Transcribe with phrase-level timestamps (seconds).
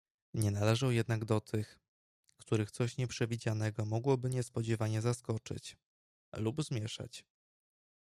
[0.33, 1.79] "Nie należał jednak do tych,
[2.37, 5.77] których coś nieprzewidzianego mogłoby niespodzianie zaskoczyć,
[6.33, 7.25] lub zmieszać."